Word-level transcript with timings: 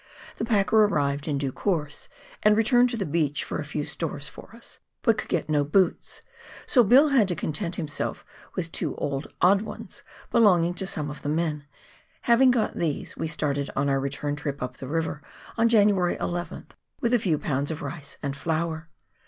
The 0.37 0.45
packer 0.45 0.85
arrived 0.85 1.27
in 1.27 1.37
due 1.37 1.51
course, 1.51 2.09
and 2.41 2.57
returned 2.57 2.89
to 2.89 2.97
the 2.97 3.05
beach 3.05 3.43
for 3.43 3.59
a 3.59 3.63
few 3.63 3.85
stores 3.85 4.27
for 4.27 4.49
us, 4.55 4.79
but 5.03 5.15
could 5.15 5.29
get 5.29 5.47
no 5.47 5.63
boots, 5.63 6.21
so 6.65 6.83
Bill 6.83 7.09
had 7.09 7.27
to 7.27 7.35
content 7.35 7.75
himself 7.75 8.25
with 8.55 8.71
two 8.71 8.95
old 8.95 9.27
odd 9.41 9.61
ones 9.61 10.01
belonging 10.31 10.73
to 10.73 10.87
some 10.87 11.11
of 11.11 11.21
the 11.21 11.29
men; 11.29 11.65
having 12.21 12.49
got 12.49 12.77
these, 12.79 13.15
we 13.15 13.27
started 13.27 13.69
on 13.75 13.89
our 13.89 13.99
return 13.99 14.35
up 14.59 14.77
the 14.77 14.87
river 14.87 15.21
on 15.55 15.69
January 15.69 16.17
11th 16.17 16.71
with 16.99 17.13
a 17.13 17.19
few 17.19 17.37
pounds 17.37 17.69
of 17.69 17.83
rice 17.83 18.17
and 18.23 18.35
flour. 18.35 18.89